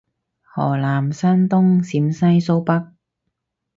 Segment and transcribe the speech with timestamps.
[0.41, 2.95] 河南山東陝西蘇北